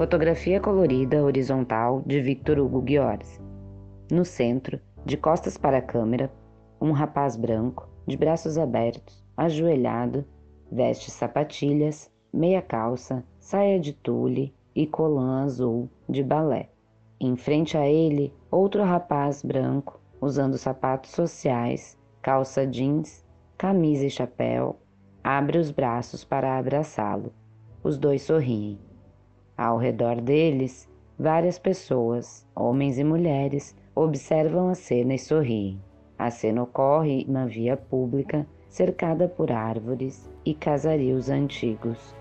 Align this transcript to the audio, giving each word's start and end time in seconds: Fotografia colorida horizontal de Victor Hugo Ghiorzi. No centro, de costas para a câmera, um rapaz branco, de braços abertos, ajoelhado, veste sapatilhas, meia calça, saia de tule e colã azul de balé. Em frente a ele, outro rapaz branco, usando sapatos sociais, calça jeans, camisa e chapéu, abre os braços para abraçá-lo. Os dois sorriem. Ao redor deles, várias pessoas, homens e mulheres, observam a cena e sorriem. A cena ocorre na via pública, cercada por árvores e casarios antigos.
Fotografia 0.00 0.58
colorida 0.58 1.22
horizontal 1.22 2.02
de 2.06 2.22
Victor 2.22 2.58
Hugo 2.58 2.80
Ghiorzi. 2.80 3.38
No 4.10 4.24
centro, 4.24 4.80
de 5.04 5.14
costas 5.14 5.58
para 5.58 5.76
a 5.76 5.82
câmera, 5.82 6.32
um 6.80 6.90
rapaz 6.90 7.36
branco, 7.36 7.86
de 8.06 8.16
braços 8.16 8.56
abertos, 8.56 9.22
ajoelhado, 9.36 10.24
veste 10.72 11.10
sapatilhas, 11.10 12.10
meia 12.32 12.62
calça, 12.62 13.22
saia 13.38 13.78
de 13.78 13.92
tule 13.92 14.54
e 14.74 14.86
colã 14.86 15.44
azul 15.44 15.86
de 16.08 16.22
balé. 16.22 16.70
Em 17.20 17.36
frente 17.36 17.76
a 17.76 17.86
ele, 17.86 18.32
outro 18.50 18.82
rapaz 18.82 19.42
branco, 19.42 20.00
usando 20.18 20.56
sapatos 20.56 21.10
sociais, 21.10 21.98
calça 22.22 22.66
jeans, 22.66 23.22
camisa 23.58 24.06
e 24.06 24.10
chapéu, 24.10 24.78
abre 25.22 25.58
os 25.58 25.70
braços 25.70 26.24
para 26.24 26.56
abraçá-lo. 26.56 27.34
Os 27.84 27.98
dois 27.98 28.22
sorriem. 28.22 28.78
Ao 29.60 29.76
redor 29.76 30.22
deles, 30.22 30.88
várias 31.18 31.58
pessoas, 31.58 32.46
homens 32.56 32.98
e 32.98 33.04
mulheres, 33.04 33.76
observam 33.94 34.70
a 34.70 34.74
cena 34.74 35.12
e 35.12 35.18
sorriem. 35.18 35.78
A 36.18 36.30
cena 36.30 36.62
ocorre 36.62 37.26
na 37.28 37.44
via 37.44 37.76
pública, 37.76 38.46
cercada 38.70 39.28
por 39.28 39.52
árvores 39.52 40.26
e 40.46 40.54
casarios 40.54 41.28
antigos. 41.28 42.16